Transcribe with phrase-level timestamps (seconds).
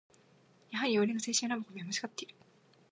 [0.71, 2.33] やはり俺の青春ラブコメはまちがっている